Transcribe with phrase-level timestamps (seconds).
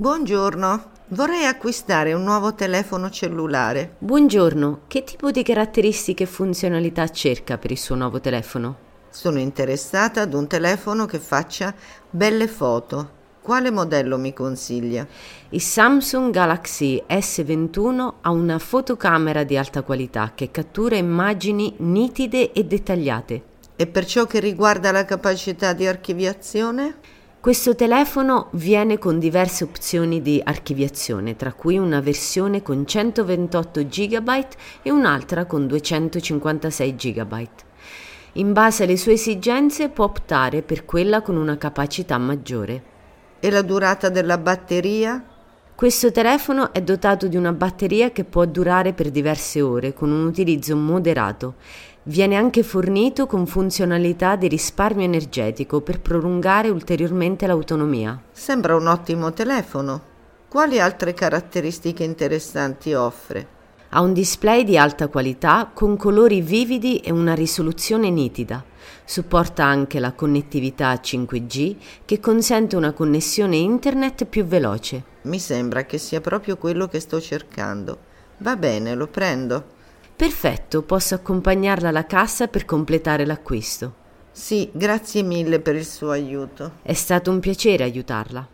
[0.00, 3.96] Buongiorno, vorrei acquistare un nuovo telefono cellulare.
[3.98, 8.76] Buongiorno, che tipo di caratteristiche e funzionalità cerca per il suo nuovo telefono?
[9.10, 11.74] Sono interessata ad un telefono che faccia
[12.08, 13.10] belle foto.
[13.42, 15.06] Quale modello mi consiglia?
[15.50, 22.64] Il Samsung Galaxy S21 ha una fotocamera di alta qualità che cattura immagini nitide e
[22.64, 23.42] dettagliate.
[23.76, 27.18] E per ciò che riguarda la capacità di archiviazione?
[27.40, 34.28] Questo telefono viene con diverse opzioni di archiviazione, tra cui una versione con 128 GB
[34.82, 37.48] e un'altra con 256 GB.
[38.32, 42.82] In base alle sue esigenze può optare per quella con una capacità maggiore.
[43.40, 45.24] E la durata della batteria?
[45.74, 50.26] Questo telefono è dotato di una batteria che può durare per diverse ore con un
[50.26, 51.54] utilizzo moderato.
[52.04, 58.18] Viene anche fornito con funzionalità di risparmio energetico per prolungare ulteriormente l'autonomia.
[58.32, 60.00] Sembra un ottimo telefono.
[60.48, 63.58] Quali altre caratteristiche interessanti offre?
[63.90, 68.64] Ha un display di alta qualità con colori vividi e una risoluzione nitida.
[69.04, 75.04] Supporta anche la connettività 5G che consente una connessione internet più veloce.
[75.22, 77.98] Mi sembra che sia proprio quello che sto cercando.
[78.38, 79.78] Va bene, lo prendo.
[80.20, 83.94] Perfetto, posso accompagnarla alla cassa per completare l'acquisto.
[84.30, 86.72] Sì, grazie mille per il suo aiuto.
[86.82, 88.46] È stato un piacere aiutarla.